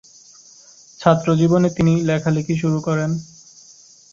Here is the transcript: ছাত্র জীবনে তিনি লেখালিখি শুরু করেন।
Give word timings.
ছাত্র 0.99 1.27
জীবনে 1.35 1.69
তিনি 1.69 1.93
লেখালিখি 2.01 2.55
শুরু 2.57 2.77
করেন। 2.81 3.11